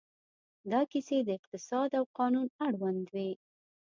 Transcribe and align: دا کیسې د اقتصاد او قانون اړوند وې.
دا 0.71 0.81
کیسې 0.91 1.17
د 1.23 1.29
اقتصاد 1.39 1.89
او 1.99 2.03
قانون 2.17 2.47
اړوند 2.67 3.05
وې. 3.13 3.31